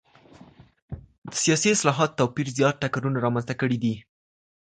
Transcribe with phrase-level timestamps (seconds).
[1.31, 3.95] د سياسي اصطلاحاتو توپير زيات ټکرونه رامنځته کړي دي.